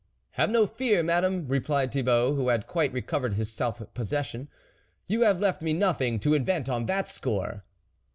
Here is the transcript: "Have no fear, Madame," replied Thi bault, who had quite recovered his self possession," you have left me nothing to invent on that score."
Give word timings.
"Have 0.41 0.49
no 0.49 0.65
fear, 0.65 1.03
Madame," 1.03 1.47
replied 1.47 1.91
Thi 1.91 2.01
bault, 2.01 2.35
who 2.35 2.47
had 2.47 2.65
quite 2.65 2.91
recovered 2.91 3.35
his 3.35 3.51
self 3.51 3.83
possession," 3.93 4.47
you 5.07 5.21
have 5.21 5.39
left 5.39 5.61
me 5.61 5.73
nothing 5.73 6.19
to 6.21 6.33
invent 6.33 6.67
on 6.67 6.87
that 6.87 7.07
score." 7.07 7.63